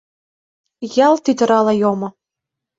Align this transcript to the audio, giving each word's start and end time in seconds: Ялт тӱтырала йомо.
Ялт 1.07 1.21
тӱтырала 1.25 1.73
йомо. 1.81 2.07